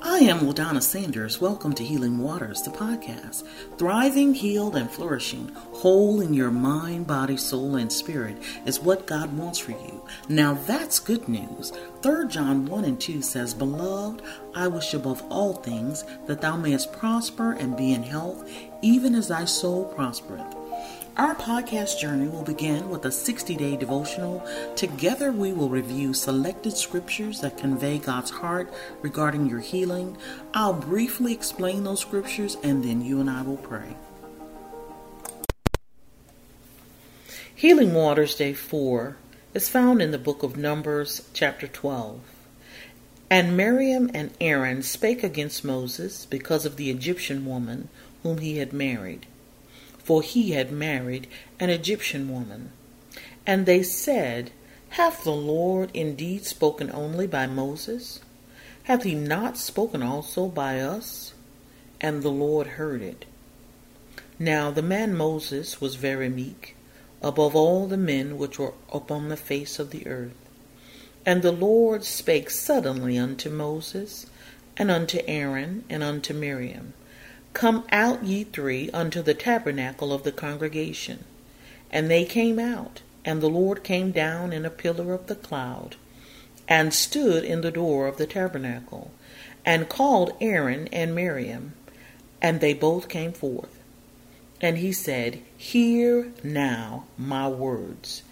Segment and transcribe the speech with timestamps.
[0.00, 1.40] I am Ladonna Sanders.
[1.40, 3.42] Welcome to Healing Waters, the podcast.
[3.78, 9.36] Thriving, healed, and flourishing, whole in your mind, body, soul, and spirit is what God
[9.36, 10.04] wants for you.
[10.28, 11.72] Now that's good news.
[12.02, 14.22] 3 John 1 and 2 says, Beloved,
[14.54, 18.48] I wish above all things that thou mayest prosper and be in health,
[18.82, 20.57] even as thy soul prospereth.
[21.18, 24.40] Our podcast journey will begin with a 60 day devotional.
[24.76, 28.72] Together, we will review selected scriptures that convey God's heart
[29.02, 30.16] regarding your healing.
[30.54, 33.96] I'll briefly explain those scriptures and then you and I will pray.
[37.52, 39.16] Healing Waters Day 4
[39.54, 42.20] is found in the book of Numbers, chapter 12.
[43.28, 47.88] And Miriam and Aaron spake against Moses because of the Egyptian woman
[48.22, 49.26] whom he had married
[50.08, 51.26] for he had married
[51.60, 52.70] an Egyptian woman.
[53.46, 54.50] And they said,
[54.88, 58.20] Hath the Lord indeed spoken only by Moses?
[58.84, 61.34] Hath he not spoken also by us?
[62.00, 63.26] And the Lord heard it.
[64.38, 66.74] Now the man Moses was very meek,
[67.20, 70.32] above all the men which were upon the face of the earth.
[71.26, 74.24] And the Lord spake suddenly unto Moses,
[74.74, 76.94] and unto Aaron, and unto Miriam,
[77.52, 81.24] Come out, ye three, unto the tabernacle of the congregation.
[81.90, 85.96] And they came out, and the Lord came down in a pillar of the cloud,
[86.68, 89.10] and stood in the door of the tabernacle,
[89.64, 91.72] and called Aaron and Miriam,
[92.40, 93.78] and they both came forth.
[94.60, 98.22] And he said, Hear now my words.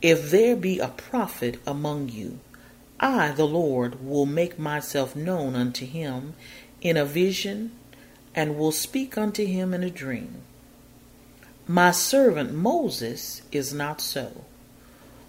[0.00, 2.40] If there be a prophet among you,
[2.98, 6.34] I, the Lord, will make myself known unto him
[6.80, 7.72] in a vision
[8.34, 10.42] and will speak unto him in a dream.
[11.66, 14.44] My servant Moses is not so,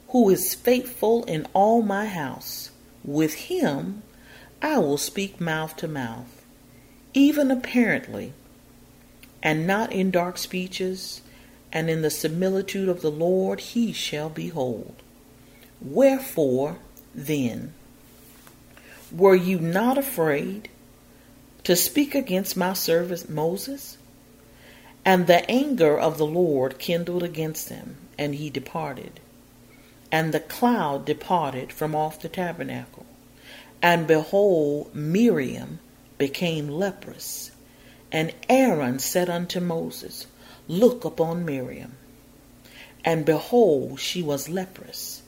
[0.10, 2.72] who is faithful in all my house.
[3.04, 4.04] With him
[4.62, 6.46] I will speak mouth to mouth,
[7.14, 8.34] even apparently,
[9.42, 11.22] and not in dark speeches,
[11.72, 14.96] and in the similitude of the Lord he shall behold.
[15.82, 16.78] Wherefore,
[17.14, 17.74] then,
[19.12, 20.70] were you not afraid?
[21.64, 23.98] To speak against my servant Moses?
[25.06, 29.20] And the anger of the Lord kindled against him, and he departed.
[30.12, 33.06] And the cloud departed from off the tabernacle.
[33.82, 35.80] And behold, Miriam
[36.18, 37.52] became leprous.
[38.12, 40.28] And Aaron said unto Moses,
[40.68, 41.98] Look upon Miriam.
[43.04, 45.22] And behold, she was leprous.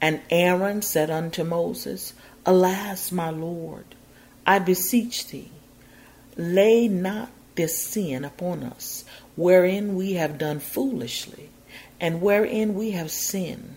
[0.00, 2.12] And Aaron said unto Moses,
[2.44, 3.86] Alas, my Lord,
[4.46, 5.50] I beseech thee,
[6.36, 9.04] Lay not this sin upon us,
[9.36, 11.48] wherein we have done foolishly,
[12.00, 13.76] and wherein we have sinned.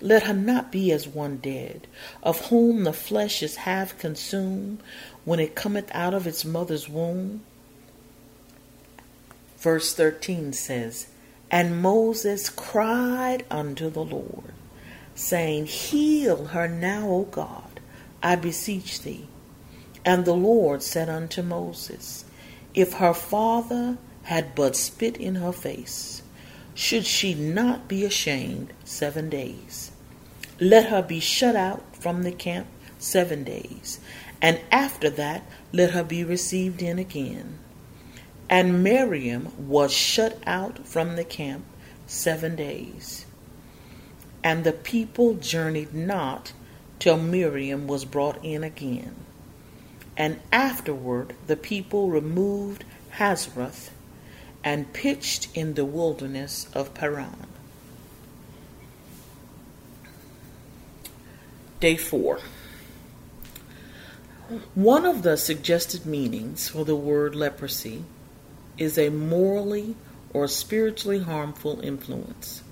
[0.00, 1.86] Let her not be as one dead,
[2.22, 4.82] of whom the flesh is half consumed
[5.24, 7.42] when it cometh out of its mother's womb.
[9.58, 11.06] Verse 13 says,
[11.52, 14.52] And Moses cried unto the Lord,
[15.14, 17.78] saying, Heal her now, O God,
[18.22, 19.28] I beseech thee.
[20.04, 22.24] And the Lord said unto Moses,
[22.74, 26.22] If her father had but spit in her face,
[26.74, 29.92] should she not be ashamed seven days?
[30.58, 32.66] Let her be shut out from the camp
[32.98, 34.00] seven days,
[34.40, 37.58] and after that let her be received in again.
[38.48, 41.64] And Miriam was shut out from the camp
[42.06, 43.24] seven days.
[44.44, 46.52] And the people journeyed not
[46.98, 49.14] till Miriam was brought in again.
[50.16, 52.84] And afterward the people removed
[53.18, 53.90] Hazeroth
[54.64, 57.46] and pitched in the wilderness of Paran.
[61.80, 62.38] Day 4.
[64.74, 68.04] One of the suggested meanings for the word leprosy
[68.78, 69.96] is a morally
[70.32, 72.62] or spiritually harmful influence.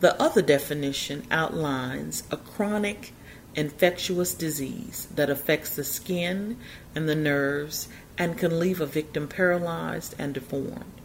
[0.00, 3.12] The other definition outlines a chronic
[3.54, 6.58] infectious disease that affects the skin
[6.94, 7.88] and the nerves
[8.18, 11.00] and can leave a victim paralyzed and deformed.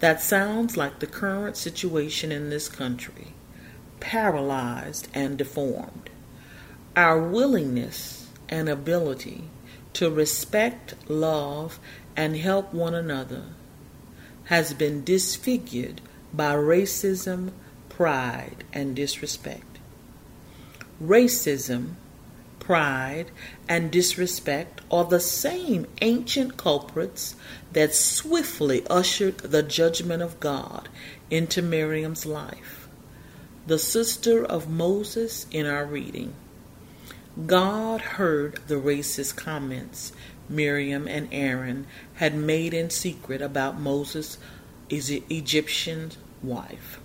[0.00, 3.34] That sounds like the current situation in this country
[4.00, 6.10] paralyzed and deformed.
[6.96, 9.44] Our willingness and ability
[9.92, 11.78] to respect, love,
[12.16, 13.44] and help one another
[14.44, 16.00] has been disfigured
[16.32, 17.52] by racism,
[17.88, 19.69] pride, and disrespect.
[21.02, 21.94] Racism,
[22.58, 23.30] pride,
[23.68, 27.34] and disrespect are the same ancient culprits
[27.72, 30.88] that swiftly ushered the judgment of God
[31.30, 32.88] into Miriam's life,
[33.66, 36.34] the sister of Moses in our reading.
[37.46, 40.12] God heard the racist comments
[40.48, 44.36] Miriam and Aaron had made in secret about Moses'
[44.90, 46.10] Egyptian
[46.42, 47.00] wife.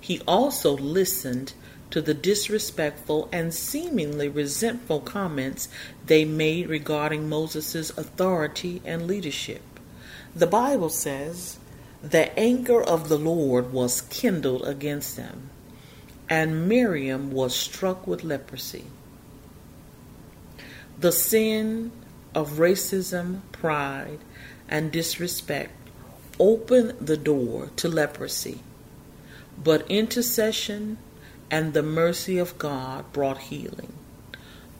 [0.00, 1.52] He also listened
[1.90, 5.68] to the disrespectful and seemingly resentful comments
[6.04, 9.62] they made regarding Moses' authority and leadership.
[10.34, 11.58] The Bible says,
[12.02, 15.50] The anger of the Lord was kindled against them,
[16.28, 18.84] and Miriam was struck with leprosy.
[20.98, 21.92] The sin
[22.34, 24.18] of racism, pride,
[24.68, 25.72] and disrespect
[26.38, 28.60] opened the door to leprosy,
[29.56, 30.98] but intercession
[31.50, 33.92] and the mercy of God brought healing.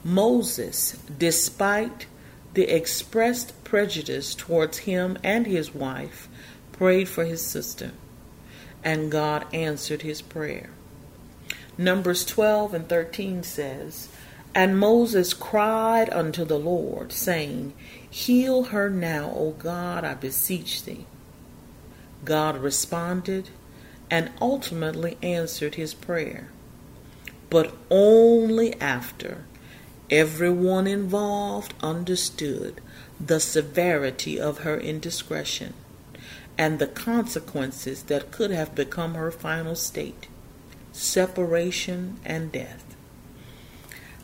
[0.03, 2.05] Moses, despite
[2.53, 6.27] the expressed prejudice towards him and his wife,
[6.71, 7.91] prayed for his sister,
[8.83, 10.69] and God answered his prayer.
[11.77, 14.09] Numbers 12 and 13 says,
[14.55, 17.73] And Moses cried unto the Lord, saying,
[18.09, 21.05] Heal her now, O God, I beseech thee.
[22.25, 23.49] God responded
[24.09, 26.49] and ultimately answered his prayer
[27.49, 29.45] but only after
[30.09, 32.81] everyone involved understood
[33.19, 35.73] the severity of her indiscretion
[36.57, 40.27] and the consequences that could have become her final state
[40.91, 42.95] separation and death.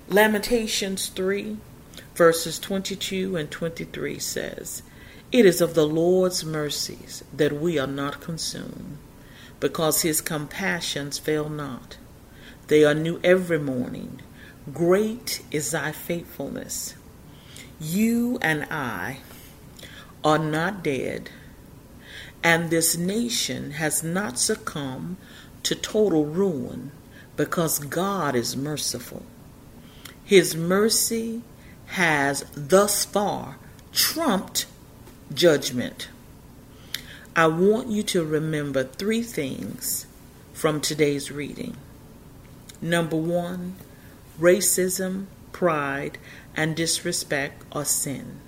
[0.09, 1.57] Lamentations 3,
[2.15, 4.83] verses 22 and 23 says,
[5.31, 8.97] It is of the Lord's mercies that we are not consumed,
[9.59, 11.97] because his compassions fail not.
[12.67, 14.21] They are new every morning.
[14.73, 16.95] Great is thy faithfulness.
[17.79, 19.19] You and I
[20.23, 21.29] are not dead,
[22.43, 25.17] and this nation has not succumbed
[25.63, 26.91] to total ruin
[27.35, 29.23] because God is merciful.
[30.23, 31.43] His mercy
[31.87, 33.57] has thus far
[33.91, 34.65] trumped
[35.33, 36.09] judgment.
[37.35, 40.07] I want you to remember three things
[40.53, 41.77] from today's reading.
[42.85, 43.77] Number one,
[44.39, 46.19] racism, pride,
[46.55, 48.41] and disrespect are sin.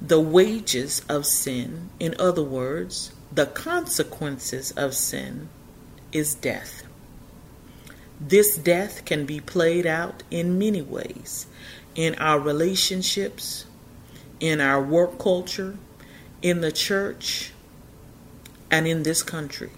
[0.00, 5.50] The wages of sin, in other words, the consequences of sin,
[6.12, 6.84] is death.
[8.18, 11.46] This death can be played out in many ways
[11.94, 13.66] in our relationships,
[14.40, 15.76] in our work culture,
[16.40, 17.52] in the church,
[18.70, 19.72] and in this country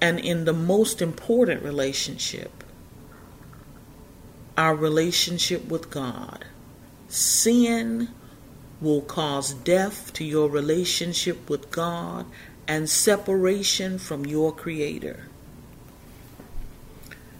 [0.00, 2.64] and in the most important relationship,
[4.56, 6.44] our relationship with God.
[7.08, 8.08] Sin
[8.80, 12.26] will cause death to your relationship with God
[12.66, 15.26] and separation from your Creator.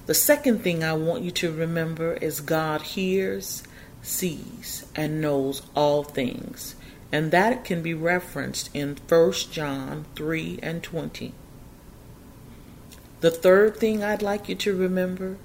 [0.06, 3.62] The second thing I want you to remember is God hears,
[4.02, 6.74] sees, and knows all things.
[7.12, 11.32] And that can be referenced in 1 John 3 and 20.
[13.20, 15.37] The third thing I'd like you to remember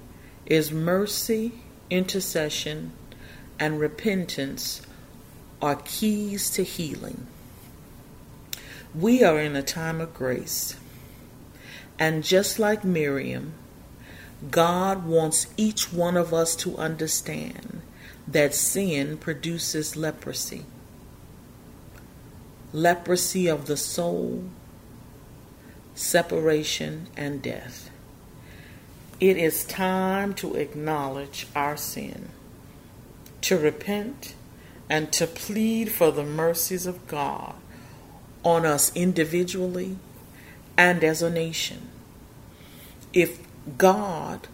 [0.46, 1.52] is mercy,
[1.90, 2.92] intercession,
[3.58, 4.80] and repentance
[5.60, 7.26] are keys to healing.
[8.94, 10.76] We are in a time of grace.
[11.98, 13.52] And just like Miriam,
[14.50, 17.82] God wants each one of us to understand
[18.26, 20.64] that sin produces leprosy.
[22.72, 24.44] Leprosy of the soul,
[25.96, 27.90] separation, and death.
[29.18, 32.28] It is time to acknowledge our sin,
[33.40, 34.34] to repent,
[34.90, 37.54] and to plead for the mercies of God
[38.44, 39.96] on us individually
[40.76, 41.88] and as a nation.
[43.14, 43.40] If
[43.78, 44.46] God,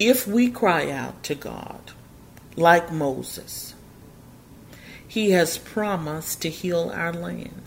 [0.00, 1.92] if we cry out to God
[2.56, 3.74] like Moses,
[5.08, 7.62] he has promised to heal our land.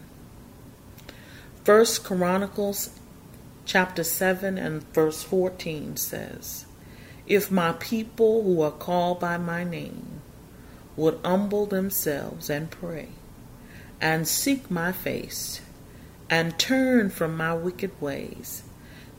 [1.64, 2.92] First Chronicles
[3.66, 6.66] chapter 7 and verse 14 says,
[7.26, 10.22] If my people who are called by my name
[10.96, 13.10] would humble themselves and pray,
[14.00, 15.62] and seek my face,
[16.30, 18.64] and turn from my wicked ways,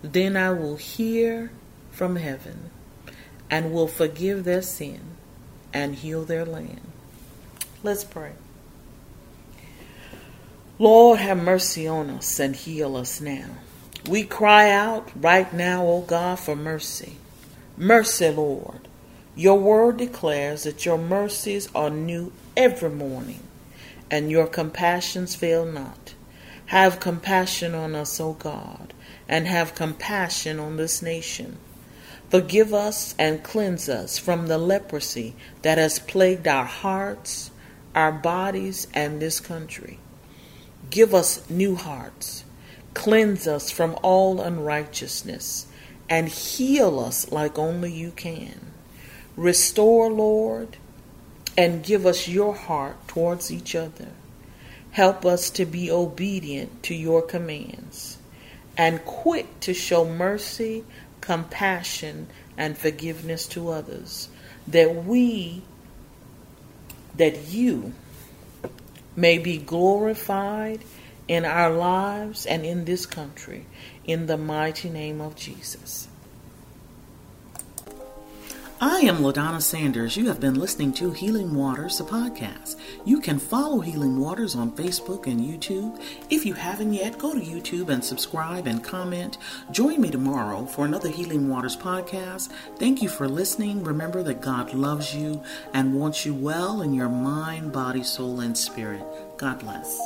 [0.01, 1.51] then I will hear
[1.91, 2.71] from heaven,
[3.51, 5.01] and will forgive their sin,
[5.73, 6.92] and heal their land.
[7.85, 8.33] Let's pray.
[10.79, 13.51] Lord, have mercy on us and heal us now.
[14.09, 17.17] We cry out right now, O God, for mercy.
[17.77, 18.89] Mercy, Lord.
[19.35, 23.43] Your word declares that your mercies are new every morning,
[24.11, 26.15] and your compassions fail not.
[26.67, 28.93] Have compassion on us, O God,
[29.29, 31.59] and have compassion on this nation.
[32.29, 37.51] Forgive us and cleanse us from the leprosy that has plagued our hearts,
[37.95, 39.99] our bodies, and this country.
[40.91, 42.45] Give us new hearts.
[42.95, 45.67] Cleanse us from all unrighteousness
[46.09, 48.73] and heal us like only you can.
[49.37, 50.77] Restore, Lord,
[51.57, 54.09] and give us your heart towards each other.
[54.91, 58.19] Help us to be obedient to your commands
[58.77, 60.85] and quick to show mercy,
[61.23, 62.27] compassion,
[62.59, 64.29] and forgiveness to others,
[64.67, 65.63] that we,
[67.17, 67.93] that you
[69.15, 70.85] may be glorified
[71.29, 73.67] in our lives and in this country,
[74.05, 76.09] in the mighty name of Jesus.
[78.85, 80.17] I am LaDonna Sanders.
[80.17, 82.75] You have been listening to Healing Waters, the podcast.
[83.05, 86.03] You can follow Healing Waters on Facebook and YouTube.
[86.31, 89.39] If you haven't yet, go to YouTube and subscribe and comment.
[89.71, 92.51] Join me tomorrow for another Healing Waters podcast.
[92.81, 93.85] Thank you for listening.
[93.85, 95.41] Remember that God loves you
[95.73, 99.05] and wants you well in your mind, body, soul, and spirit.
[99.37, 99.97] God bless.